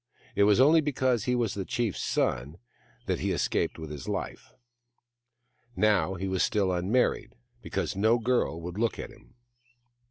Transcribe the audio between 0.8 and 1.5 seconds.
because he